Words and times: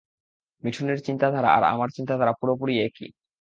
মিঠুনের 0.63 0.99
চিন্তাধারা 1.07 1.49
আর 1.57 1.63
আমার 1.65 1.89
চিন্তাধারা 1.89 2.33
পুরোপুরি 2.39 2.73
একই। 2.79 3.09